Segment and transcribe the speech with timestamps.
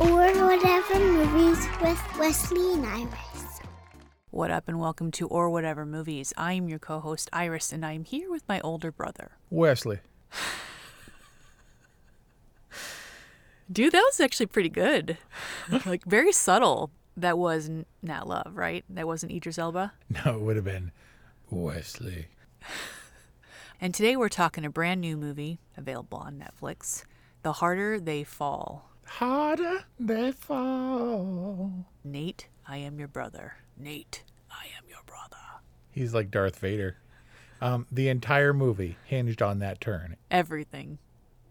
[0.00, 3.60] Or whatever movies with Wesley and Iris.
[4.30, 6.32] What up, and welcome to Or Whatever Movies.
[6.38, 9.32] I'm your co host, Iris, and I'm here with my older brother.
[9.50, 9.98] Wesley.
[13.72, 15.18] Dude, that was actually pretty good.
[15.86, 16.90] like, very subtle.
[17.16, 18.84] That was n- Nat Love, right?
[18.88, 19.92] That wasn't Idris Elba.
[20.24, 20.92] No, it would have been
[21.50, 22.28] Wesley.
[23.80, 27.04] And today we're talking a brand new movie available on Netflix
[27.42, 28.89] The Harder They Fall.
[29.10, 31.84] Harder they fall.
[32.04, 33.54] Nate, I am your brother.
[33.76, 35.36] Nate, I am your brother.
[35.90, 36.96] He's like Darth Vader.
[37.60, 40.16] Um, the entire movie hinged on that turn.
[40.30, 40.98] Everything.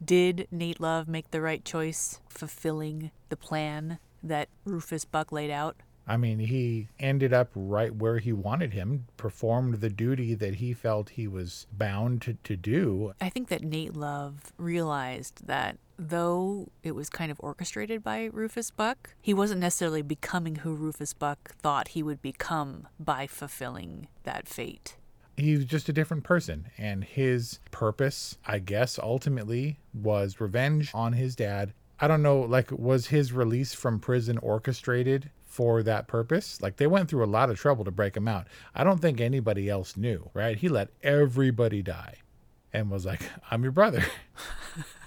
[0.03, 5.75] Did Nate Love make the right choice, fulfilling the plan that Rufus Buck laid out?
[6.07, 10.73] I mean, he ended up right where he wanted him, performed the duty that he
[10.73, 13.13] felt he was bound to, to do.
[13.19, 18.71] I think that Nate Love realized that though it was kind of orchestrated by Rufus
[18.71, 24.47] Buck, he wasn't necessarily becoming who Rufus Buck thought he would become by fulfilling that
[24.47, 24.95] fate.
[25.35, 31.13] He was just a different person, and his purpose, I guess, ultimately was revenge on
[31.13, 31.73] his dad.
[31.99, 36.61] I don't know, like, was his release from prison orchestrated for that purpose?
[36.61, 38.47] Like, they went through a lot of trouble to break him out.
[38.73, 40.57] I don't think anybody else knew, right?
[40.57, 42.15] He let everybody die
[42.73, 44.03] and was like, I'm your brother.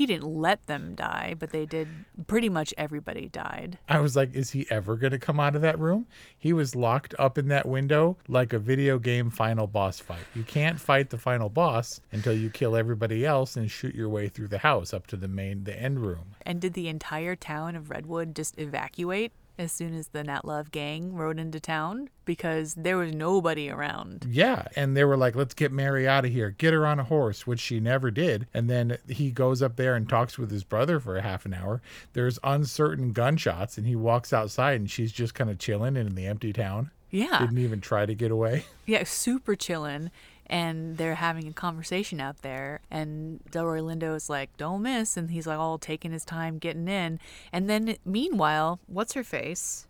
[0.00, 1.86] He didn't let them die, but they did.
[2.26, 3.76] Pretty much everybody died.
[3.86, 6.06] I was like, is he ever going to come out of that room?
[6.38, 10.24] He was locked up in that window like a video game final boss fight.
[10.34, 14.28] You can't fight the final boss until you kill everybody else and shoot your way
[14.28, 16.34] through the house up to the main, the end room.
[16.46, 20.70] And did the entire town of Redwood just evacuate as soon as the Nat Love
[20.70, 22.08] gang rode into town?
[22.24, 24.26] Because there was nobody around.
[24.28, 24.64] Yeah.
[24.74, 26.50] And they were like, let's get Mary out of here.
[26.50, 28.46] Get her on a horse, which she never did.
[28.54, 31.54] And then he goes up there and talks with his brother for a half an
[31.54, 31.82] hour.
[32.14, 36.26] There's uncertain gunshots, and he walks outside, and she's just kind of chilling in the
[36.26, 36.90] empty town.
[37.10, 37.40] Yeah.
[37.40, 38.64] Didn't even try to get away.
[38.86, 40.10] Yeah, super chillin'.
[40.50, 42.80] And they're having a conversation out there.
[42.90, 45.16] And Delroy Lindo is like, don't miss.
[45.16, 47.20] And he's like, all taking his time getting in.
[47.52, 49.86] And then, meanwhile, what's her face?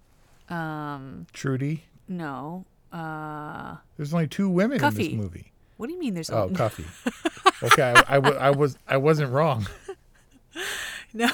[0.50, 1.84] Um, Trudy.
[2.06, 2.66] no.
[2.92, 5.08] Uh, There's only two women in Cuffee.
[5.08, 5.52] this movie.
[5.78, 6.52] what do you mean there's only?
[6.54, 6.84] Oh, Cuffee.
[7.62, 9.66] okay, I, I, wa- I was I wasn't wrong.
[11.12, 11.30] No.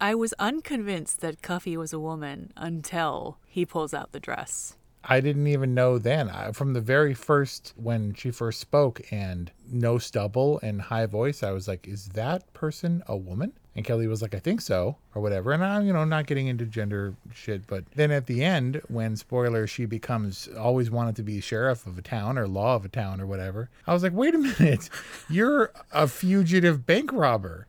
[0.00, 4.76] I was unconvinced that Cuffee was a woman until he pulls out the dress.
[5.04, 6.28] I didn't even know then.
[6.28, 11.42] I, from the very first when she first spoke and no stubble and high voice,
[11.42, 14.96] I was like, "Is that person a woman?" And Kelly was like, "I think so,"
[15.14, 15.52] or whatever.
[15.52, 19.16] And I'm, you know, not getting into gender shit, but then at the end, when
[19.16, 22.88] spoiler, she becomes always wanted to be sheriff of a town or law of a
[22.88, 23.70] town or whatever.
[23.86, 24.90] I was like, "Wait a minute,
[25.30, 27.66] you're a fugitive bank robber."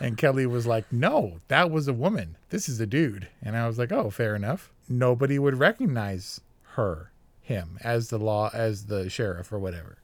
[0.00, 2.36] And Kelly was like, No, that was a woman.
[2.50, 3.26] This is a dude.
[3.42, 4.70] And I was like, Oh, fair enough.
[4.88, 6.40] Nobody would recognize
[6.78, 9.98] her, him, as the law, as the sheriff or whatever.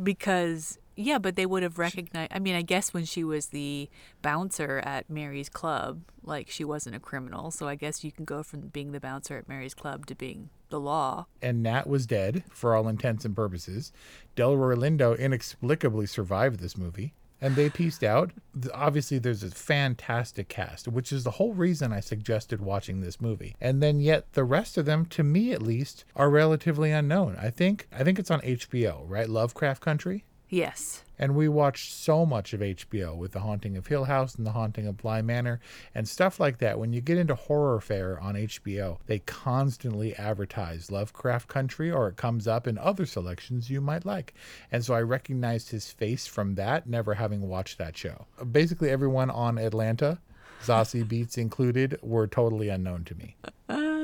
[0.00, 2.32] Because, yeah, but they would have recognized.
[2.32, 3.90] I mean, I guess when she was the
[4.22, 7.50] bouncer at Mary's Club, like she wasn't a criminal.
[7.50, 10.50] So I guess you can go from being the bouncer at Mary's Club to being
[10.68, 11.26] the law.
[11.42, 13.92] And Nat was dead for all intents and purposes.
[14.36, 17.12] Delroy Lindo inexplicably survived this movie.
[17.40, 18.32] And they pieced out.
[18.74, 23.56] Obviously, there's a fantastic cast, which is the whole reason I suggested watching this movie.
[23.60, 27.36] And then yet the rest of them, to me at least, are relatively unknown.
[27.40, 29.28] I think I think it's on HBO, right?
[29.28, 30.24] Lovecraft Country.
[30.50, 31.04] Yes.
[31.16, 34.52] And we watched so much of HBO with The Haunting of Hill House and The
[34.52, 35.60] Haunting of Bly Manor
[35.94, 36.78] and stuff like that.
[36.78, 42.16] When you get into horror fare on HBO, they constantly advertise Lovecraft Country or it
[42.16, 44.34] comes up in other selections you might like.
[44.72, 48.26] And so I recognized his face from that, never having watched that show.
[48.50, 50.18] Basically, everyone on Atlanta,
[50.64, 53.36] Zazie Beetz included, were totally unknown to me.
[53.68, 53.99] Uh,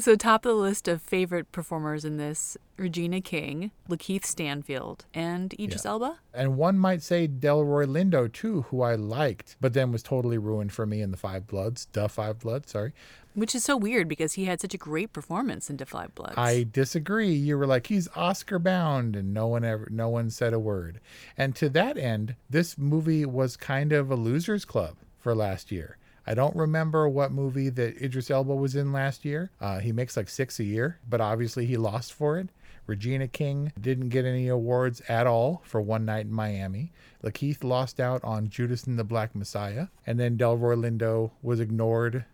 [0.00, 5.52] So, top of the list of favorite performers in this Regina King, Lakeith Stanfield, and
[5.60, 5.90] Idris Yeah.
[5.90, 6.18] Elba.
[6.32, 10.72] And one might say Delroy Lindo too, who I liked, but then was totally ruined
[10.72, 12.92] for me in the Five Bloods, the Five Bloods, sorry.
[13.34, 16.34] Which is so weird because he had such a great performance in Da Five Bloods.
[16.36, 17.32] I disagree.
[17.32, 21.00] You were like he's Oscar bound, and no one ever, no one said a word.
[21.36, 25.96] And to that end, this movie was kind of a losers' club for last year.
[26.26, 29.50] I don't remember what movie that Idris Elba was in last year.
[29.60, 32.50] Uh, he makes like six a year, but obviously he lost for it.
[32.86, 36.92] Regina King didn't get any awards at all for One Night in Miami.
[37.22, 39.88] Lakeith lost out on Judas and the Black Messiah.
[40.06, 42.24] And then Delroy Lindo was ignored,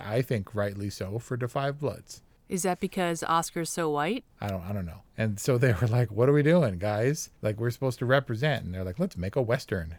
[0.00, 2.22] I think rightly so, for Five Bloods.
[2.48, 4.24] Is that because Oscar's so white?
[4.40, 5.02] I don't I don't know.
[5.16, 7.30] And so they were like, What are we doing, guys?
[7.40, 8.64] Like we're supposed to represent.
[8.64, 9.96] And they're like, Let's make a Western.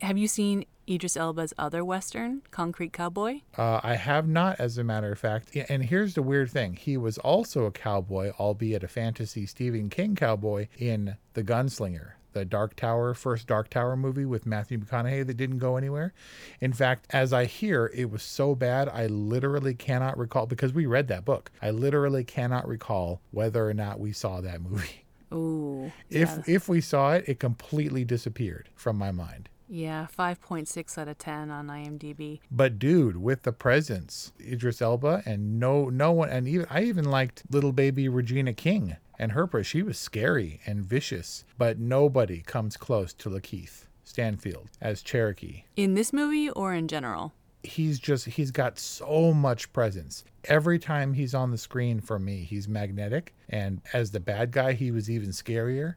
[0.00, 3.40] Have you seen Idris Elba's other Western, Concrete Cowboy?
[3.56, 5.56] Uh, I have not, as a matter of fact.
[5.68, 10.14] And here's the weird thing he was also a cowboy, albeit a fantasy Stephen King
[10.14, 15.36] cowboy, in The Gunslinger, the Dark Tower, first Dark Tower movie with Matthew McConaughey that
[15.36, 16.12] didn't go anywhere.
[16.60, 20.84] In fact, as I hear, it was so bad, I literally cannot recall, because we
[20.84, 25.04] read that book, I literally cannot recall whether or not we saw that movie.
[25.32, 25.90] Ooh.
[26.10, 26.54] If, yeah.
[26.54, 29.48] if we saw it, it completely disappeared from my mind.
[29.68, 32.40] Yeah, 5.6 out of 10 on IMDb.
[32.50, 37.04] But dude, with the presence, Idris Elba and no no one and even I even
[37.04, 42.76] liked little baby Regina King and her she was scary and vicious, but nobody comes
[42.76, 45.64] close to Lakeith Stanfield as Cherokee.
[45.76, 47.32] In this movie or in general?
[47.62, 50.24] He's just he's got so much presence.
[50.44, 54.72] Every time he's on the screen for me, he's magnetic and as the bad guy,
[54.74, 55.94] he was even scarier.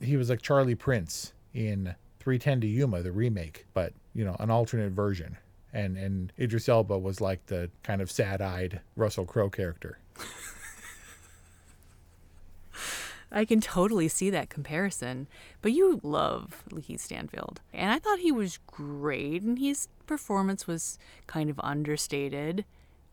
[0.00, 1.96] He was like Charlie Prince in
[2.28, 5.38] 3:10 to Yuma, the remake, but you know, an alternate version.
[5.72, 9.98] And and Idris Elba was like the kind of sad-eyed Russell Crowe character.
[13.30, 15.26] I can totally see that comparison.
[15.60, 17.60] But you love Lakeith Stanfield.
[17.74, 22.64] And I thought he was great, and his performance was kind of understated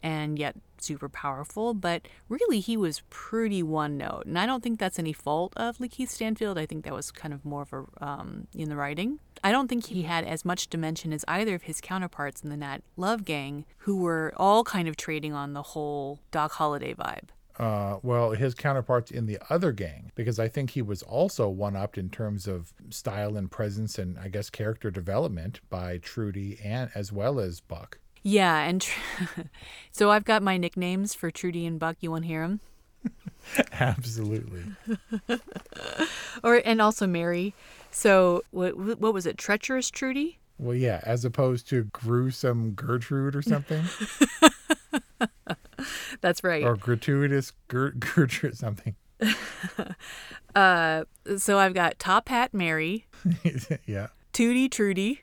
[0.06, 1.74] and yet super powerful.
[1.74, 4.24] But really, he was pretty one note.
[4.28, 6.60] And I don't think that's any fault of Lakeith Stanfield.
[6.60, 9.19] I think that was kind of more of a um, in the writing.
[9.44, 12.57] I don't think he had as much dimension as either of his counterparts in the
[12.57, 17.30] Nat Love Gang, who were all kind of trading on the whole Doc Holliday vibe.
[17.57, 21.75] Uh, well, his counterparts in the other gang, because I think he was also one
[21.75, 26.92] upped in terms of style and presence and I guess character development by Trudy and
[26.94, 28.00] as well as Buck.
[28.27, 29.00] Yeah, and tr-
[29.92, 31.98] so I've got my nicknames for Trudy and Buck.
[32.00, 32.60] You want to hear them?
[33.80, 34.63] Absolutely.
[36.44, 37.54] Or and also Mary.
[37.92, 39.38] So what what was it?
[39.38, 40.38] Treacherous Trudy?
[40.60, 43.83] Well, yeah, as opposed to gruesome Gertrude or something,
[46.21, 46.63] That's right.
[46.63, 48.95] or gratuitous Ger- Gertrude something.
[50.56, 51.04] Uh,
[51.38, 53.06] so I've got Top Hat Mary,
[53.86, 54.07] yeah.
[54.33, 55.21] Tootie Trudy,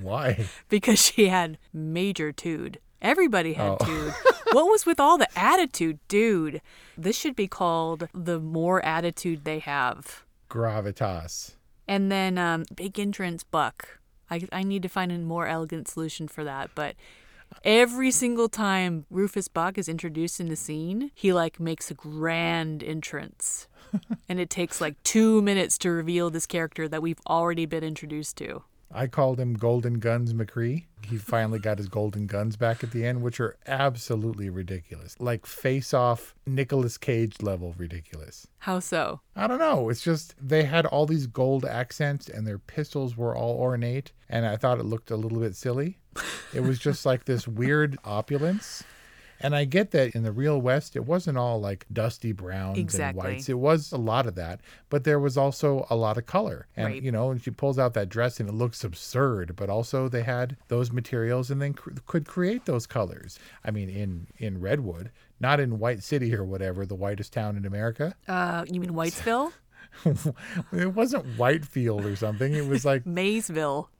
[0.00, 0.46] Why?
[0.68, 2.78] because she had major tood.
[3.02, 3.84] Everybody had Oh.
[3.84, 4.14] tood.
[4.52, 6.60] what was with all the attitude, dude?
[6.96, 10.24] This should be called the more attitude they have.
[10.50, 11.52] Gravitas.
[11.86, 13.98] And then um, big entrance buck.
[14.30, 16.70] I, I need to find a more elegant solution for that.
[16.74, 16.96] But
[17.64, 22.82] every single time Rufus Buck is introduced in the scene, he like makes a grand
[22.82, 23.68] entrance.
[24.28, 28.36] and it takes like two minutes to reveal this character that we've already been introduced
[28.38, 28.64] to.
[28.90, 30.84] I called him Golden Guns McCree.
[31.06, 35.16] He finally got his golden guns back at the end, which are absolutely ridiculous.
[35.18, 38.46] Like face off Nicolas Cage level ridiculous.
[38.58, 39.20] How so?
[39.34, 39.88] I don't know.
[39.88, 44.46] It's just they had all these gold accents and their pistols were all ornate, and
[44.46, 45.98] I thought it looked a little bit silly.
[46.54, 48.82] It was just like this weird opulence.
[49.40, 53.20] And I get that in the real West, it wasn't all like dusty browns Exactly.
[53.20, 53.48] and whites.
[53.48, 56.66] It was a lot of that, but there was also a lot of color.
[56.76, 57.02] And, Right.
[57.02, 60.22] you know, and she pulls out that dress and it looks absurd, but also they
[60.22, 63.38] had those materials and then cr- could create those colors.
[63.64, 67.66] I mean, in, in Redwood, not in White City or whatever, the whitest town in
[67.66, 68.14] America.
[68.26, 69.52] Uh, you mean Whitesville?
[70.72, 72.52] it wasn't Whitefield or something.
[72.54, 73.90] It was like Maysville.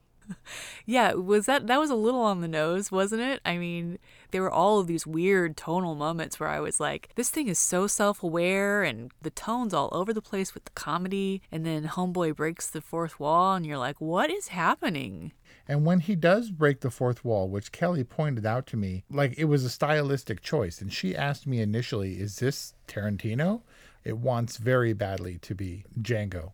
[0.85, 3.41] Yeah, was that that was a little on the nose, wasn't it?
[3.45, 3.99] I mean,
[4.31, 7.59] there were all of these weird tonal moments where I was like, this thing is
[7.59, 12.35] so self-aware and the tones all over the place with the comedy and then homeboy
[12.35, 15.31] breaks the fourth wall and you're like, what is happening?
[15.67, 19.37] And when he does break the fourth wall, which Kelly pointed out to me, like
[19.37, 20.79] it was a stylistic choice.
[20.79, 23.63] And she asked me initially, is this Tarantino?
[24.03, 26.53] It wants very badly to be Django.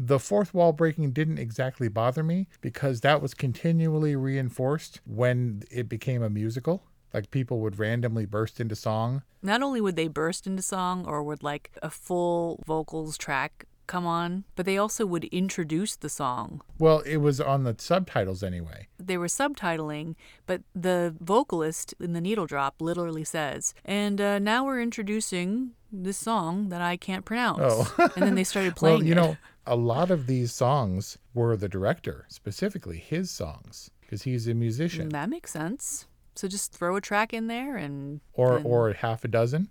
[0.00, 5.88] The fourth wall breaking didn't exactly bother me because that was continually reinforced when it
[5.88, 6.84] became a musical.
[7.12, 9.22] Like people would randomly burst into song.
[9.42, 14.06] Not only would they burst into song or would like a full vocals track come
[14.06, 16.60] on, but they also would introduce the song.
[16.78, 18.86] Well, it was on the subtitles anyway.
[18.98, 20.14] they were subtitling,
[20.46, 26.18] but the vocalist in the needle drop literally says, and uh, now we're introducing this
[26.18, 27.60] song that I can't pronounce.
[27.62, 28.10] Oh.
[28.14, 29.16] and then they started playing well, you it.
[29.16, 29.36] know,
[29.68, 35.10] a lot of these songs were the director, specifically his songs, because he's a musician.
[35.10, 36.06] That makes sense.
[36.34, 39.70] So just throw a track in there and or and- or half a dozen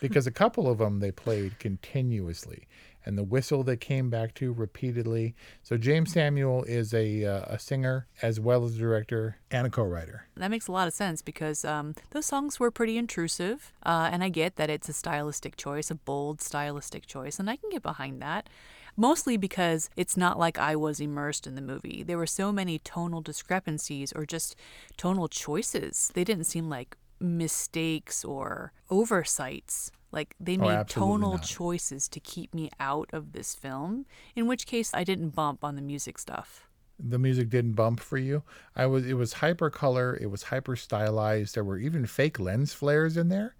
[0.00, 2.66] because a couple of them they played continuously
[3.04, 7.58] and the whistle they came back to repeatedly so Jeymes Samuel is a uh, a
[7.58, 11.20] singer as well as a director and a co-writer That makes a lot of sense
[11.20, 15.56] because um, those songs were pretty intrusive, uh, and I get that it's a stylistic
[15.56, 18.48] choice, a bold stylistic choice, and I can get behind that.
[18.96, 22.02] Mostly because it's not like I was immersed in the movie.
[22.02, 24.54] There were so many tonal discrepancies or just
[24.96, 26.10] tonal choices.
[26.14, 29.90] They didn't seem like mistakes or oversights.
[30.10, 31.42] Like they Oh, made absolutely tonal not.
[31.42, 34.04] choices to keep me out of this film,
[34.36, 36.68] in which case I didn't bump on the music stuff.
[36.98, 38.42] the music didn't bump for you
[38.76, 42.72] i was it was hyper color it was hyper stylized there were even fake lens
[42.74, 43.54] flares in there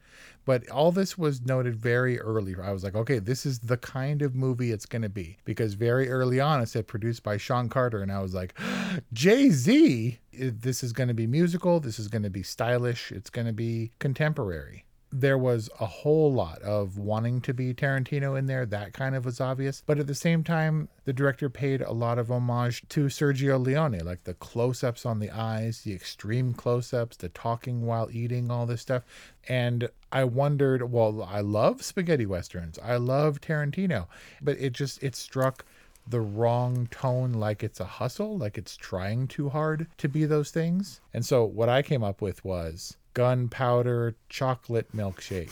[0.44, 2.54] but all this was noted very early.
[2.62, 5.38] I was like okay this is the kind of movie it's going to be.
[5.44, 8.58] Because very early on it said produced by Shawn Carter and i was like
[9.12, 13.46] jay-z this is going to be musical this is going to be stylish it's going
[13.46, 18.64] to be contemporary there was a whole lot of wanting to be Tarantino in there.
[18.64, 19.82] That kind of was obvious.
[19.84, 24.00] But at the same time, the director paid a lot of homage to Sergio Leone,
[24.04, 28.50] like the close ups on the eyes, the extreme close ups, the talking while eating,
[28.50, 29.02] all this stuff.
[29.48, 34.06] And I wondered, well, I love spaghetti westerns, I love Tarantino,
[34.40, 35.64] but it just, it struck
[36.06, 40.50] the wrong tone like it's a hustle like it's trying too hard to be those
[40.50, 45.50] things and so what i came up with was gunpowder chocolate milkshake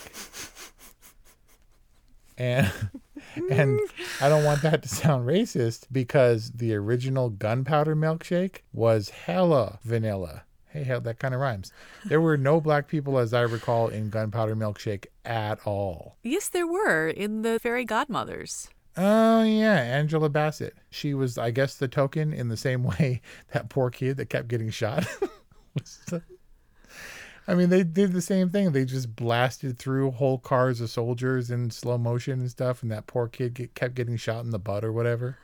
[2.38, 2.70] and
[3.50, 3.78] and
[4.20, 10.44] i don't want that to sound racist because the original gunpowder milkshake was hella vanilla
[10.68, 11.72] hey hell that kind of rhymes
[12.04, 16.66] there were no black people as i recall in gunpowder milkshake at all Yes, there
[16.66, 18.68] were in the Fairy Godmothers.
[18.96, 20.74] Oh yeah, Angela Bassett.
[20.90, 23.20] She was, I guess, the token in the same way
[23.52, 25.06] that poor kid that kept getting shot.
[25.74, 26.22] was the-
[27.50, 28.70] I mean, they did the same thing.
[28.70, 33.08] They just blasted through whole cars of soldiers in slow motion and stuff, and that
[33.08, 35.36] poor kid get, kept getting shot in the butt or whatever.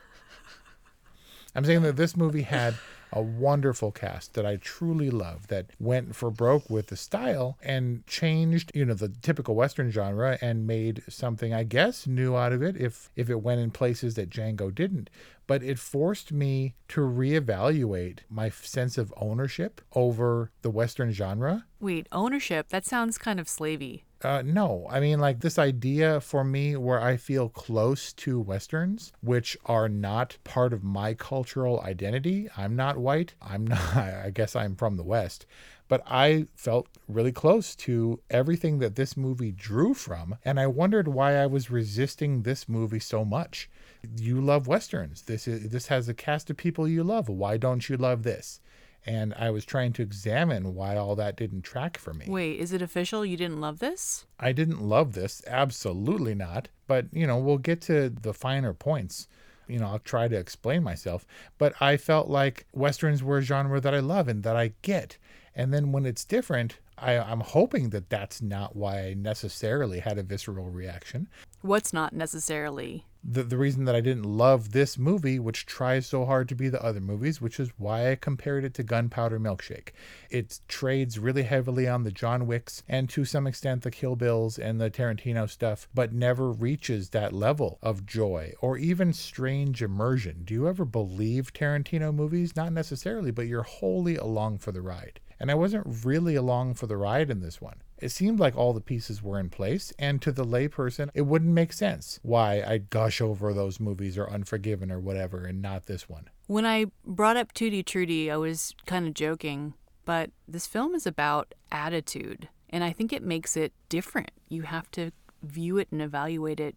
[1.57, 2.77] I'm saying that this movie had
[3.13, 8.07] a wonderful cast that I truly love that went for broke with the style and
[8.07, 12.63] changed, you know, the typical Western genre and made something, I guess, new out of
[12.63, 15.11] it if if it went in places that Django didn't.
[15.47, 22.09] But it forced me to reevaluate my sense of ownership over the Western genre Wait,
[22.11, 22.69] ownership?
[22.71, 24.03] That sounds kind of slavey.
[24.23, 29.13] uh, no, I mean like this idea for me where I feel close to westerns,
[29.21, 32.49] which are not part of my cultural identity.
[32.57, 33.35] I'm not white.
[33.43, 33.79] I'm not.
[33.97, 35.47] I guess I'm from the West,
[35.87, 41.09] but I felt really close to everything that this movie drew from, and I wondered
[41.09, 43.69] why I was resisting this movie so much.
[44.17, 45.23] You love westerns.
[45.23, 47.29] This is this has a cast of people you love.
[47.29, 48.61] Why don't you love this?
[49.07, 52.27] And I was trying to examine why all that didn't track for me.
[52.29, 53.25] Wait, is it official?
[53.25, 54.27] You didn't love this?
[54.41, 56.69] I didn't love this, absolutely not.
[56.89, 59.29] But, you know, we'll get to the finer points.
[59.69, 61.25] You know, I'll try to explain myself.
[61.57, 65.19] But I felt like Westerns were a genre that I love and that I get.
[65.55, 70.19] And then when it's different, I, I'm hoping that that's not why I necessarily had
[70.19, 71.29] a visceral reaction.
[71.63, 73.06] What's not necessarily?
[73.25, 76.69] The, the reason that I didn't love this movie, which tries so hard to be
[76.69, 79.91] the other movies, which is why I compared it to Gunpowder Milkshake.
[80.31, 84.59] It trades really heavily on the John Wicks and to some extent the Kill Bills
[84.59, 90.43] and the Tarantino stuff, but never reaches that level of joy or even strange immersion.
[90.45, 92.55] Do you ever believe Tarantino movies?
[92.55, 95.21] Not necessarily, but you're wholly along for the ride.
[95.41, 97.83] And I wasn't really along for the ride in this one.
[97.99, 101.53] It seemed like all the pieces were in place, and to the layperson, it wouldn't
[101.53, 106.09] make sense why I'd gush over those movies or Unforgiven or whatever and not this
[106.09, 106.29] one.
[106.47, 109.75] When I brought up Tootie Trudy, I was kind of joking,
[110.05, 114.31] but this film is about attitude, and I think it makes it different.
[114.49, 115.11] You have to
[115.43, 116.77] view it and evaluate it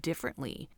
[0.00, 0.68] differently.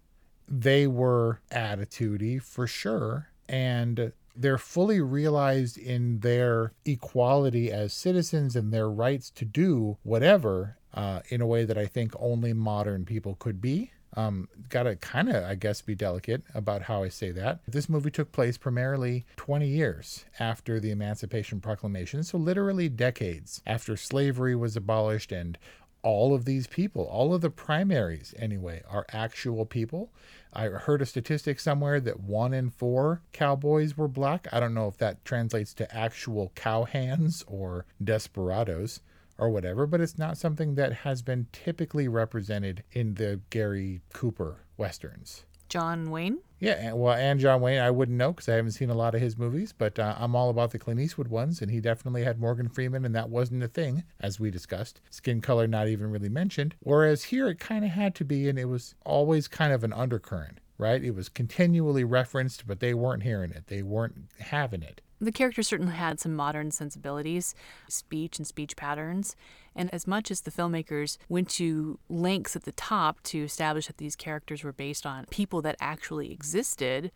[0.49, 8.73] They were attitudey for sure, and they're fully realized in their equality as citizens and
[8.73, 13.37] their rights to do whatever uh, in a way that I think only modern people
[13.37, 13.93] could be.
[14.17, 17.61] Um, gotta kind of, I guess, be delicate about how I say that.
[17.69, 23.97] This movie took place primarily 20 years after the Emancipation Proclamation, so literally decades after
[23.97, 25.57] slavery was abolished and
[26.03, 30.13] all of these people, all of the primaries anyway, are actual people.
[30.53, 34.49] I heard a statistic somewhere that one in four cowboys were black.
[34.53, 39.01] I don't know if that translates to actual cowhands or desperados
[39.39, 44.65] or whatever, but it's not something that has been typically represented in the Gary Cooper
[44.77, 45.45] westerns.
[45.69, 46.39] John Wayne?
[46.61, 49.23] Yeah, well, and John Wayne, I wouldn't know because I haven't seen a lot of
[49.23, 52.39] his movies, but uh, I'm all about the Clint Eastwood ones, and he definitely had
[52.39, 55.01] Morgan Freeman, and that wasn't a thing, as we discussed.
[55.09, 56.75] Skin color not even really mentioned.
[56.81, 59.95] Whereas here it kind of had to be, and it was always kind of an
[59.95, 61.03] undercurrent, right?
[61.03, 65.01] It was continually referenced, but they weren't hearing it, they weren't having it.
[65.23, 67.55] The character certainly had some modern sensibilities,
[67.89, 69.37] speech and speech patterns.
[69.75, 73.99] And as much as the filmmakers went to lengths at the top to establish that
[73.99, 77.13] these characters were based on people that actually existed,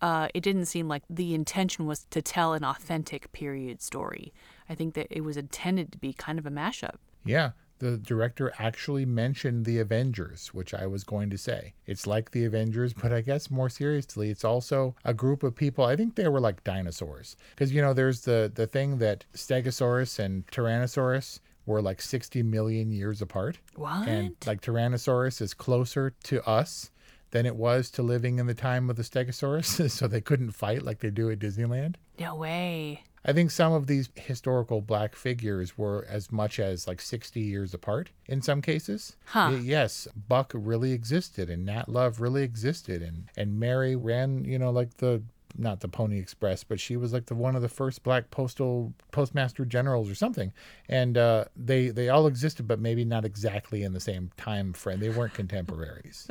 [0.00, 4.32] uh, it didn't seem like the intention was to tell an authentic period story.
[4.68, 6.96] I think that it was intended to be kind of a mashup.
[7.24, 11.74] Yeah, the director actually mentioned the Avengers, which I was going to say.
[11.86, 15.84] It's like the Avengers, but I guess more seriously, it's also a group of people.
[15.84, 17.36] I think they were like dinosaurs.
[17.50, 22.92] Because, you know, there's the, the thing that Stegosaurus and Tyrannosaurus were like 60 million
[22.92, 23.58] years apart.
[23.74, 24.08] What?
[24.08, 26.90] And like Tyrannosaurus is closer to us
[27.32, 30.82] than it was to living in the time of the Stegosaurus, so they couldn't fight
[30.82, 31.96] like they do at Disneyland.
[32.18, 33.02] no way.
[33.28, 37.74] I think some of these historical black figures were as much as like 60 years
[37.74, 39.16] apart in some cases.
[39.24, 39.56] Huh.
[39.60, 44.70] Yes, Buck really existed and Nat Love really existed and and Mary ran, you know,
[44.70, 45.24] like the
[45.56, 48.92] not the Pony Express, but she was like the one of the first black postal
[49.12, 50.52] postmaster generals or something.
[50.88, 55.00] And uh, they they all existed, but maybe not exactly in the same time frame.
[55.00, 56.26] They weren't contemporaries.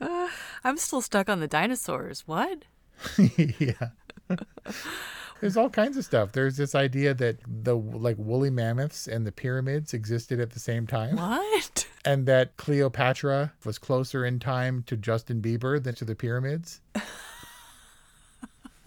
[0.64, 2.24] I'm still stuck on the dinosaurs.
[2.26, 2.64] What?
[3.58, 3.88] yeah.
[5.40, 6.32] There's all kinds of stuff.
[6.32, 10.86] There's this idea that the like woolly mammoths and the pyramids existed at the same
[10.86, 11.86] time, What?
[12.04, 16.80] and that Cleopatra was closer in time to Justin Bieber than to the pyramids.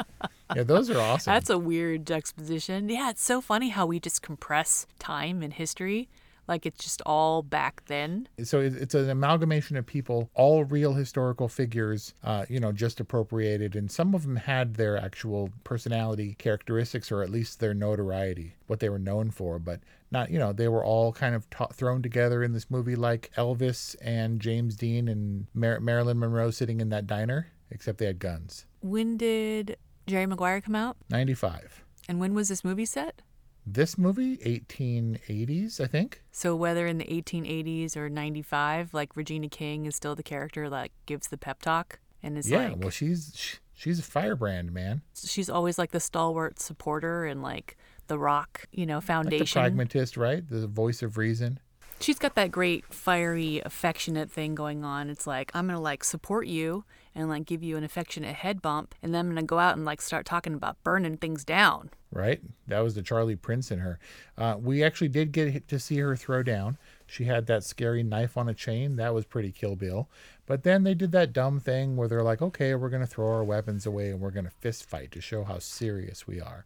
[0.55, 1.33] yeah, those are awesome.
[1.33, 2.89] That's a weird juxtaposition.
[2.89, 6.09] Yeah, it's so funny how we just compress time and history.
[6.47, 8.29] Like it's just all back then.
[8.43, 13.75] so it's an amalgamation of people, all real historical figures, uh, you know, just appropriated,
[13.75, 18.79] and some of them had their actual personality characteristics, or at least their notoriety, what
[18.79, 22.01] they were known for, but not, you know, they were all kind of ta- thrown
[22.01, 26.87] together in this movie, like Elvis and James Dean and Mar- Marilyn Monroe sitting in
[26.89, 28.65] that diner, except they had guns.
[28.79, 29.75] When did
[30.07, 30.97] Jerry Maguire come out?
[31.09, 31.83] Ninety-five.
[32.09, 33.21] And when was this movie set?
[33.69, 36.21] This movie, 1880s, I think.
[36.31, 40.89] So whether in the 1880s or 95, like Regina King is still the character that
[41.05, 45.01] gives the pep talk and is yeah, like well, she's sh- she's a firebrand, man.
[45.13, 47.75] she's always like the stalwart supporter and like
[48.07, 49.39] the rock, you know, foundation.
[49.39, 50.47] Like the pragmatist, right?
[50.49, 51.59] The voice of reason.
[51.99, 55.09] She's got that great fiery, affectionate thing going on.
[55.09, 56.85] It's like I'm gonna like support you
[57.17, 59.83] and like give you an affectionate head bump, and then I'm gonna go out and
[59.83, 61.89] like start talking about burning things down.
[62.11, 62.41] right?
[62.67, 63.99] That was the Charlie Prince in her.
[64.37, 66.77] Uh, we actually did get to see her throw down.
[67.05, 68.95] She had that scary knife on a chain.
[68.97, 70.09] That was pretty Kill Bill.
[70.45, 73.27] But then they did that dumb thing where they're like, okay, we're going to throw
[73.27, 76.65] our weapons away and we're going to fist fight to show how serious we are.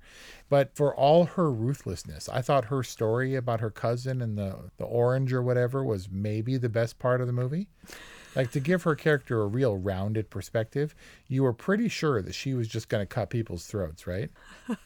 [0.50, 4.86] But for all her ruthlessness, I thought her story about her cousin and the, the
[4.86, 7.68] orange or whatever was maybe the best part of the movie.
[8.36, 10.96] Like to give her character a real rounded perspective,
[11.28, 14.30] you were pretty sure that she was just going to cut people's throats, right?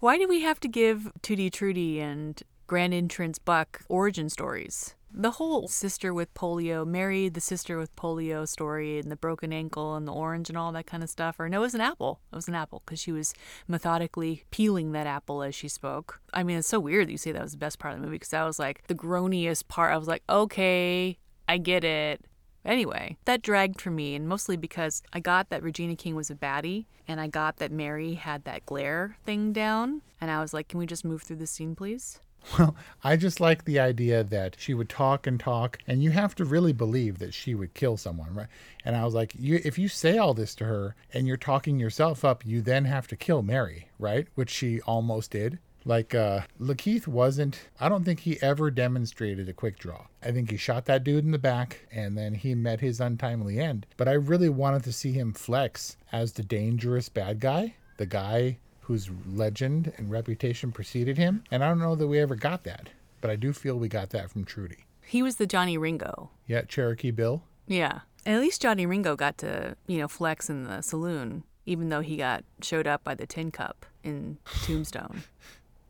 [0.00, 4.94] Why do we have to give Tootie Trudy and Grand Entrance Buck origin stories?
[5.12, 9.96] The whole sister with polio, Mary the sister with polio story, and the broken ankle
[9.96, 11.40] and the orange and all that kind of stuff.
[11.40, 12.20] Or no, it was an apple.
[12.32, 13.34] It was an apple because she was
[13.66, 16.20] methodically peeling that apple as she spoke.
[16.32, 18.06] I mean, it's so weird that you say that was the best part of the
[18.06, 19.92] movie because that was like the groaniest part.
[19.92, 21.18] I was like, okay,
[21.48, 22.24] I get it.
[22.64, 26.34] Anyway, that dragged for me, and mostly because I got that Regina King was a
[26.34, 30.68] baddie, and I got that Mary had that glare thing down, and I was like,
[30.68, 32.20] can we just move through the scene, please?
[32.58, 32.74] Well,
[33.04, 36.44] I just like the idea that she would talk and talk, and you have to
[36.44, 38.48] really believe that she would kill someone, right?
[38.84, 41.78] And I was like, you, if you say all this to her and you're talking
[41.78, 44.26] yourself up, you then have to kill Mary, right?
[44.34, 45.58] Which she almost did.
[45.84, 50.06] Like, uh, Lakeith wasn't, I don't think he ever demonstrated a quick draw.
[50.22, 53.58] I think he shot that dude in the back and then he met his untimely
[53.58, 53.86] end.
[53.96, 58.58] But I really wanted to see him flex as the dangerous bad guy, the guy
[58.88, 61.44] whose legend and reputation preceded him.
[61.50, 62.88] And I don't know that we ever got that,
[63.20, 64.86] but I do feel we got that from Trudy.
[65.02, 66.30] He was the Johnny Ringo.
[66.46, 67.42] Yeah, Cherokee Bill.
[67.66, 68.00] Yeah.
[68.24, 72.16] At least Johnny Ringo got to, you know, flex in the saloon, even though he
[72.16, 75.22] got showed up by the tin cup in Tombstone.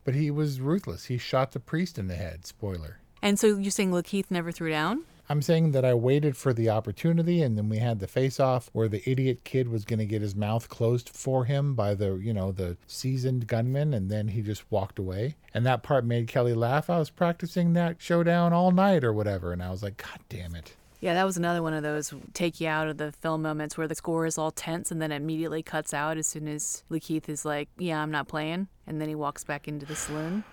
[0.05, 1.05] But he was ruthless.
[1.05, 2.45] He shot the priest in the head.
[2.47, 2.97] Spoiler.
[3.21, 5.03] and so you're saying Lakeith never threw down?
[5.31, 8.71] I'm saying that I waited for the opportunity and then we had the face off
[8.73, 12.15] where the idiot kid was going to get his mouth closed for him by the,
[12.15, 15.35] you know, the seasoned gunman and then he just walked away.
[15.53, 16.89] And that part made Kelly laugh.
[16.89, 20.55] I was practicing that showdown all night or whatever and I was like, god damn
[20.55, 20.75] it.
[20.99, 23.87] Yeah, that was another one of those take you out of the film moments where
[23.87, 27.45] the score is all tense and then immediately cuts out as soon as Lakeith is
[27.45, 30.43] like, "Yeah, I'm not playing," and then he walks back into the saloon.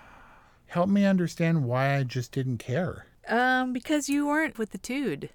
[0.67, 3.07] Help me understand why I just didn't care.
[3.27, 5.29] Um, because you weren't with the dude.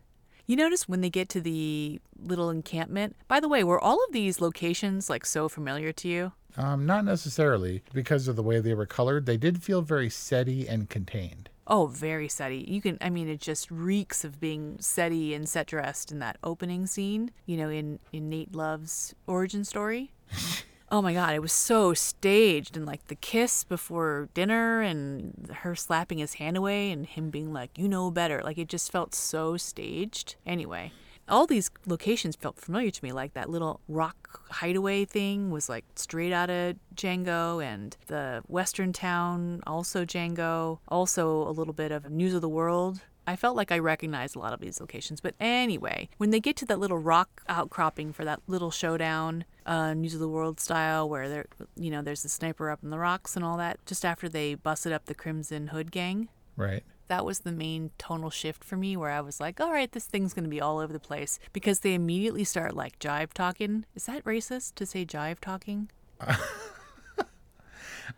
[0.46, 3.16] You notice when they get to the little encampment.
[3.28, 6.33] By the way, were all of these locations like so familiar to you?
[6.57, 9.26] Um, not necessarily because of the way they were colored.
[9.26, 11.48] They did feel very setty and contained.
[11.66, 12.66] Oh, very setty.
[12.66, 16.37] You can, I mean, it just reeks of being setty and set dressed in that
[16.42, 20.12] opening scene, you know, in, in Nate Love's origin story.
[20.92, 22.76] oh my God, it was so staged.
[22.76, 27.52] And like the kiss before dinner and her slapping his hand away and him being
[27.52, 28.42] like, you know better.
[28.44, 30.37] Like it just felt so staged.
[30.46, 30.92] Anyway,
[31.26, 33.11] all these locations felt familiar to me.
[33.11, 38.92] Like that little rock hideaway thing was like straight out of Django, and the Western
[38.92, 40.78] town also Django.
[40.88, 43.00] Also a little bit of News of the World.
[43.27, 45.21] I felt like I recognized a lot of these locations.
[45.21, 49.95] But anyway, when they get to that little rock outcropping for that little showdown, uh,
[49.95, 52.99] News of the World style, where there, you know, there's the sniper up in the
[52.99, 56.83] rocks and all that, just after they busted up the Crimson Hood gang, Right.
[57.09, 60.07] that was the main tonal shift for me where I was like, all right, this
[60.07, 63.85] thing's going to be all over the place because they immediately start like jive talking.
[63.95, 65.91] Is that racist to say jive talking?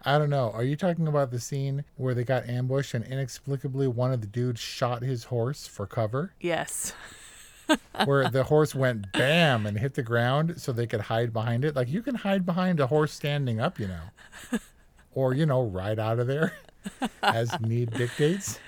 [0.04, 0.50] I don't know.
[0.50, 4.26] Are you talking about the scene where they got ambushed and inexplicably one of the
[4.26, 6.32] dudes shot his horse for cover?
[6.40, 6.92] Yes.
[8.04, 11.74] Where the horse went bam and hit the ground so they could hide behind it?
[11.74, 14.58] Like you can hide behind a horse standing up, you know.
[15.14, 16.52] Or, you know, ride out of there
[17.22, 18.58] as need dictates.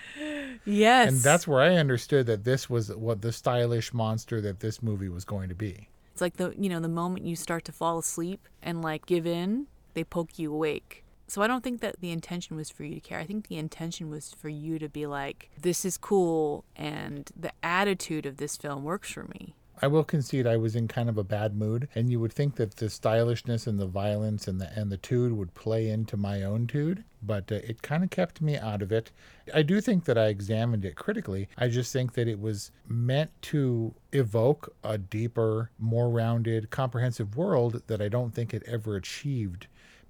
[0.64, 1.08] Yes.
[1.08, 5.08] And that's where I understood that this was what the stylish monster that this movie
[5.08, 5.88] was going to be.
[6.12, 9.26] It's like the you know the moment you start to fall asleep and like give
[9.26, 11.04] in, they poke you awake.
[11.28, 13.18] So I don't think that the intention was for you to care.
[13.18, 17.52] I think the intention was for you to be like, this is cool, and the
[17.62, 19.54] attitude of this film works for me.
[19.82, 22.56] I will concede I was in kind of a bad mood, and you would think
[22.56, 26.42] that the stylishness and the violence and the and the tude would play into my
[26.42, 29.10] own tude, but uh, it kind of kept me out of it.
[29.52, 31.48] I do think that I examined it critically.
[31.58, 37.82] I just think that it was meant to evoke a deeper, more rounded, comprehensive world
[37.86, 39.66] that I don't think it ever achieved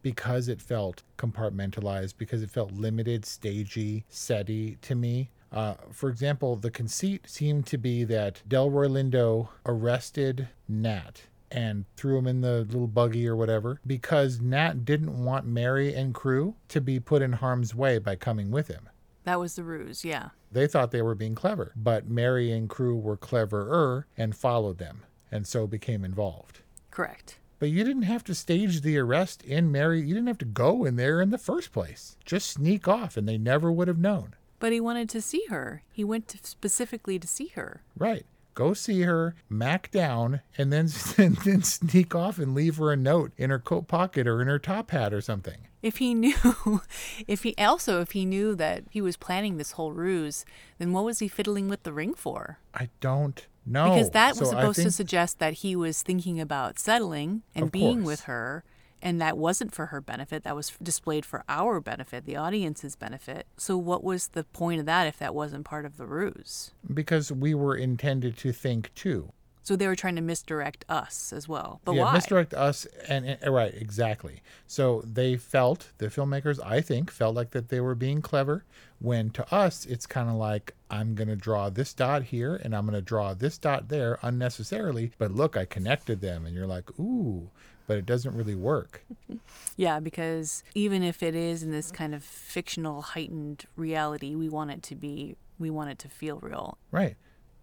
[0.06, 5.30] because it felt compartmentalized, because it felt limited, stagey, setty to me.
[5.50, 12.18] Uh, for example, the conceit seemed to be that Delroy Lindo arrested Nat and threw
[12.18, 16.80] him in the little buggy or whatever because Nat didn't want Mary and crew to
[16.80, 18.88] be put in harm's way by coming with him.
[19.24, 20.28] That was the ruse, yeah.
[20.52, 25.02] They thought they were being clever, but Mary and crew were cleverer and followed them
[25.32, 26.60] and so became involved.
[26.92, 27.40] Correct.
[27.58, 30.00] But you didn't have to stage the arrest in Mary.
[30.00, 32.16] You didn't have to go in there in the first place.
[32.24, 34.34] Just sneak off and they never would have known.
[34.58, 35.82] But he wanted to see her.
[35.92, 37.82] He went to specifically to see her.
[37.96, 38.26] Right.
[38.54, 40.88] Go see her, mac down, and then,
[41.18, 44.48] and then sneak off and leave her a note in her coat pocket or in
[44.48, 45.68] her top hat or something.
[45.86, 46.34] If he knew,
[47.28, 50.44] if he also, if he knew that he was planning this whole ruse,
[50.78, 52.58] then what was he fiddling with the ring for?
[52.74, 53.90] I don't know.
[53.90, 57.66] Because that was So I supposed to suggest that he was thinking about settling and
[57.66, 58.06] Of being course.
[58.06, 58.64] with her.
[59.02, 60.42] And that wasn't for her benefit.
[60.42, 63.46] That was displayed for our benefit, the audience's benefit.
[63.58, 66.72] So, what was the point of that if that wasn't part of the ruse?
[66.92, 69.32] because we were intended to think too.
[69.66, 71.80] So, they were trying to misdirect us as well.
[71.84, 72.14] But yeah, why?
[72.14, 74.42] misdirect us and, and right, exactly.
[74.66, 78.64] So they felt the filmmakers, I think, felt like that they were being clever.
[79.00, 82.74] When to us, it's kind of like I'm going to draw this dot here and
[82.74, 85.12] I'm going to draw this dot there unnecessarily.
[85.18, 87.50] But look, I connected them, and you're like, ooh,
[87.86, 89.04] but it doesn't really work.
[89.78, 94.70] Yeah, because even if it is in this kind of fictional, heightened reality, we want
[94.70, 96.78] it to be, we want it to feel real.
[96.90, 97.16] Right.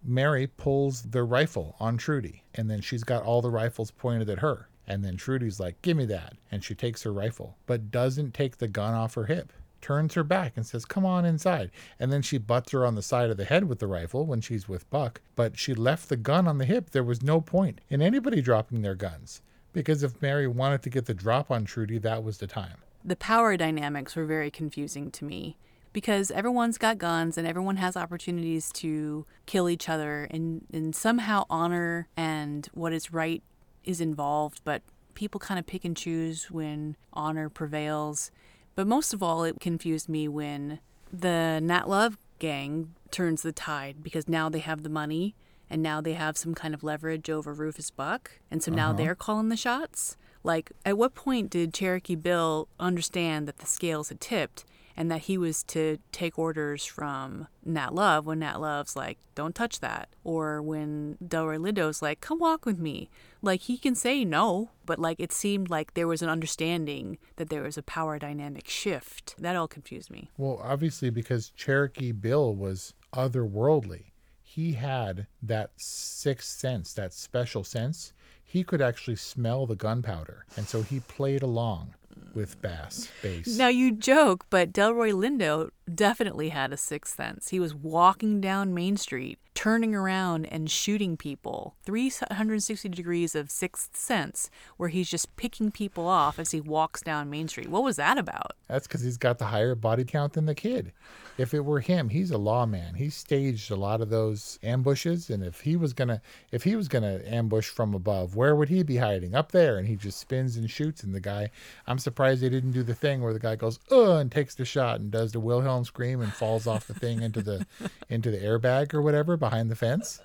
[0.05, 4.39] Mary pulls the rifle on Trudy, and then she's got all the rifles pointed at
[4.39, 4.67] her.
[4.85, 6.33] And then Trudy's like, Give me that.
[6.51, 9.53] And she takes her rifle, but doesn't take the gun off her hip.
[9.81, 11.71] Turns her back and says, Come on inside.
[11.99, 14.41] And then she butts her on the side of the head with the rifle when
[14.41, 15.21] she's with Buck.
[15.35, 16.89] But she left the gun on the hip.
[16.89, 19.41] There was no point in anybody dropping their guns.
[19.71, 22.77] Because if Mary wanted to get the drop on Trudy, that was the time.
[23.03, 25.57] The power dynamics were very confusing to me
[25.93, 31.45] because everyone's got guns and everyone has opportunities to kill each other and, and somehow
[31.49, 33.43] honor and what is right
[33.83, 34.81] is involved, but
[35.13, 38.31] people kind of pick and choose when honor prevails.
[38.75, 40.79] But most of all, it confused me when
[41.11, 45.35] the Nat Love gang turns the tide because now they have the money
[45.69, 48.39] and now they have some kind of leverage over Rufus Buck.
[48.49, 48.97] And so now Uh-huh.
[48.97, 50.17] they're calling the shots.
[50.43, 55.21] Like, at what point did Cherokee Bill understand that the scales had tipped and that
[55.21, 60.09] he was to take orders from Nat Love when Nat Love's like, don't touch that.
[60.23, 63.09] Or when Delroy Lindo's like, come walk with me.
[63.41, 67.49] Like he can say no, but like it seemed like there was an understanding that
[67.49, 69.35] there was a power dynamic shift.
[69.37, 70.29] That all confused me.
[70.37, 78.13] Well, obviously, because Cherokee Bill was otherworldly, he had that sixth sense, that special sense.
[78.43, 80.45] He could actually smell the gunpowder.
[80.55, 81.95] And so he played along
[82.33, 83.57] with bass, bass.
[83.57, 87.49] Now you joke, but Delroy Lindo definitely had a sixth sense.
[87.49, 91.75] He was walking down Main Street, turning around and shooting people.
[91.85, 97.29] 360 degrees of sixth sense, where he's just picking people off as he walks down
[97.29, 97.69] Main Street.
[97.69, 98.53] What was that about?
[98.67, 100.93] That's because he's got the higher body count than the kid.
[101.37, 102.95] If it were him, he's a lawman.
[102.95, 106.87] He staged a lot of those ambushes, and if he was gonna, if he was
[106.87, 109.33] gonna ambush from above, where would he be hiding?
[109.33, 111.03] Up there, and he just spins and shoots.
[111.03, 111.49] And the guy,
[111.87, 114.65] I'm surprised they didn't do the thing where the guy goes, uh, and takes the
[114.65, 117.65] shot and does the Wilhelm scream and falls off the thing into the,
[118.09, 120.21] into the airbag or whatever behind the fence.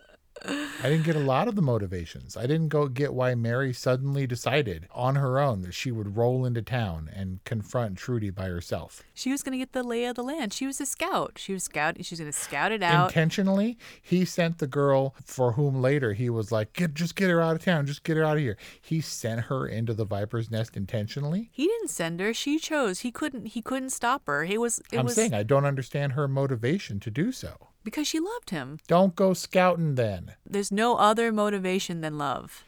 [0.46, 2.37] I didn't get a lot of the motivations.
[2.37, 6.44] I didn't go get why Mary suddenly decided on her own that she would roll
[6.44, 9.03] into town and confront Trudy by herself.
[9.14, 10.53] She was going to get the lay of the land.
[10.53, 11.33] She was a scout.
[11.37, 11.96] She was scout.
[12.05, 13.09] She was going to scout it out.
[13.09, 17.40] Intentionally, he sent the girl for whom later he was like, "Get, just get her
[17.40, 17.87] out of town.
[17.87, 21.51] Just get her out of here." He sent her into the viper's nest intentionally.
[21.53, 22.33] He didn't send her.
[22.33, 23.01] She chose.
[23.01, 23.46] He couldn't.
[23.46, 24.44] He couldn't stop her.
[24.44, 24.81] He was.
[24.92, 27.68] It I'm was saying I don't understand her motivation to do so.
[27.84, 28.78] Because she loved him.
[28.86, 30.32] Don't go scouting then.
[30.44, 32.64] There's no other motivation than love.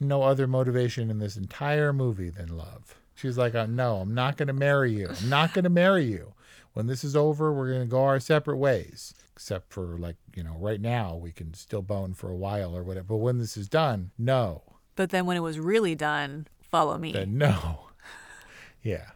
[0.00, 2.96] No other motivation in this entire movie than love.
[3.14, 5.08] She's like, uh, "No, I'm not going to marry you.
[5.08, 6.34] I'm not going to marry you.
[6.72, 10.42] When this is over, we're going to go our separate ways." Except for like, you
[10.42, 13.06] know, right now we can still bone for a while or whatever.
[13.08, 14.62] But when this is done, no.
[14.96, 17.12] But then when it was really done, follow me.
[17.12, 17.80] Then no.
[18.82, 19.10] Yeah.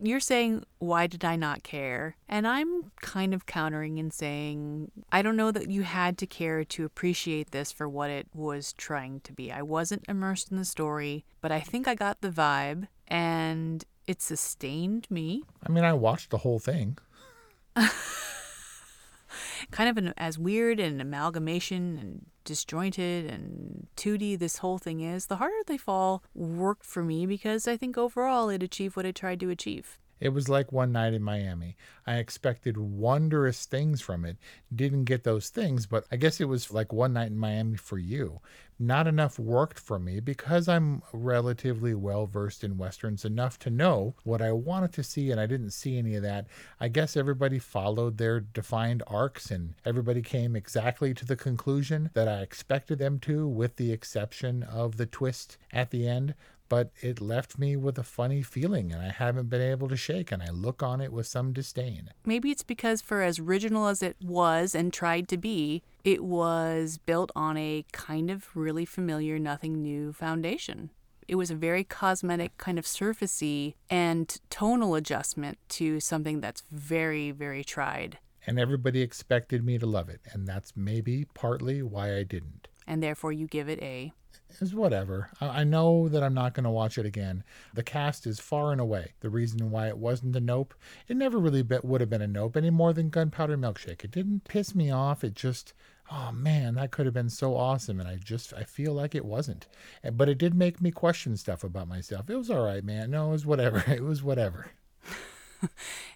[0.00, 2.16] You're saying, why did I not care?
[2.28, 6.64] And I'm kind of countering and saying, I don't know that you had to care
[6.64, 9.50] to appreciate this for what it was trying to be.
[9.50, 14.22] I wasn't immersed in the story, but I think I got the vibe and it
[14.22, 15.42] sustained me.
[15.66, 16.98] I mean, I watched the whole thing.
[19.70, 25.26] Kind of an, as weird and amalgamation and disjointed and 2D this whole thing is,
[25.26, 29.14] the harder they fall worked for me because I think overall it achieved what it
[29.14, 29.98] tried to achieve.
[30.20, 31.76] It was like one night in Miami.
[32.06, 34.36] I expected wondrous things from it.
[34.74, 37.98] Didn't get those things, but I guess it was like one night in Miami for
[37.98, 38.40] you.
[38.80, 44.14] Not enough worked for me because I'm relatively well versed in Westerns enough to know
[44.22, 46.46] what I wanted to see, and I didn't see any of that.
[46.78, 52.28] I guess everybody followed their defined arcs, and everybody came exactly to the conclusion that
[52.28, 56.34] I expected them to, with the exception of the twist at the end
[56.68, 60.32] but it left me with a funny feeling and I haven't been able to shake
[60.32, 62.10] and I look on it with some disdain.
[62.24, 66.98] Maybe it's because, for as original as it was and tried to be, it was
[66.98, 70.90] built on a kind of really familiar, nothing new foundation.
[71.26, 77.30] It was a very cosmetic, kind of surfacey and tonal adjustment to something that's very,
[77.30, 78.18] very tried.
[78.46, 82.68] And everybody expected me to love it, and that's maybe partly why I didn't.
[82.86, 84.14] And therefore, you give it a.
[84.60, 85.30] It's whatever.
[85.40, 87.44] I I know that I'm not going to watch it again.
[87.74, 90.74] The cast is far and away the reason why it wasn't a nope.
[91.06, 94.04] It never really be, would have been a nope any more than Gunpowder Milkshake.
[94.04, 95.24] It didn't piss me off.
[95.24, 95.74] It just,
[96.10, 99.24] oh man, that could have been so awesome, and I just I feel like it
[99.24, 99.66] wasn't.
[100.12, 102.30] But it did make me question stuff about myself.
[102.30, 103.10] It was all right, man.
[103.10, 103.84] No, it was whatever.
[103.98, 104.70] It was whatever.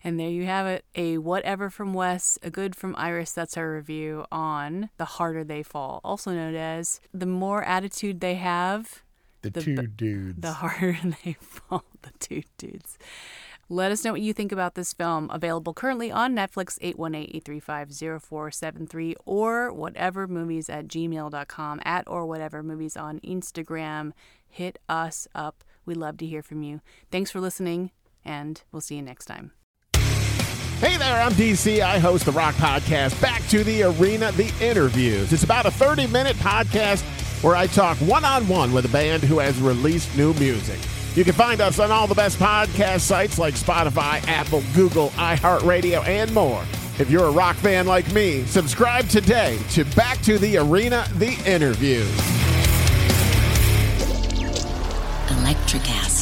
[0.05, 3.33] And there you have it a whatever from Wes, a good from Iris.
[3.33, 8.35] That's our review on The Harder They Fall, also known as The More Attitude They
[8.35, 9.03] Have,
[9.43, 10.41] The, The two b- dudes.
[10.41, 11.85] The Harder They Fall.
[12.03, 12.99] The two dudes.
[13.69, 15.31] Let us know what you think about this film.
[15.33, 23.21] Available currently on Netflix, 818-835-0473 or whatever movies at gmail.com, at or whatever movies on
[23.21, 24.13] Instagram.
[24.49, 25.65] Hit us up.
[25.87, 26.81] We'd love to hear from you.
[27.11, 27.91] Thanks for listening,
[28.25, 29.53] and we'll see you next time.
[29.95, 31.81] Hey there, I'm DC.
[31.81, 35.33] I host the Rock Podcast, Back to the Arena, The Interviews.
[35.33, 37.03] It's about a 30 minute podcast
[37.45, 40.81] where I talk one on one with a band who has released new music.
[41.15, 46.05] You can find us on all the best podcast sites like Spotify, Apple, Google, iHeartRadio,
[46.07, 46.65] and more.
[46.99, 51.35] If you're a rock fan like me, subscribe today to Back to the Arena, The
[51.47, 52.11] Interviews.
[55.29, 56.22] Electricast.